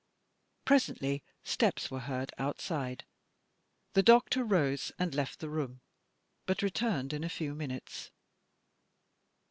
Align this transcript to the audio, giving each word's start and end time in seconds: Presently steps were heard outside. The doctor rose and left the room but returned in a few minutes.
Presently 0.65 1.21
steps 1.43 1.91
were 1.91 1.99
heard 1.99 2.33
outside. 2.39 3.05
The 3.93 4.01
doctor 4.01 4.43
rose 4.43 4.91
and 4.97 5.13
left 5.13 5.37
the 5.39 5.47
room 5.47 5.81
but 6.47 6.63
returned 6.63 7.13
in 7.13 7.23
a 7.23 7.29
few 7.29 7.53
minutes. 7.53 8.09